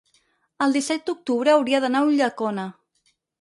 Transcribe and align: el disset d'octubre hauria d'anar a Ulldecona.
el 0.65 0.71
disset 0.77 1.05
d'octubre 1.09 1.53
hauria 1.57 1.83
d'anar 1.85 2.01
a 2.05 2.09
Ulldecona. 2.09 2.67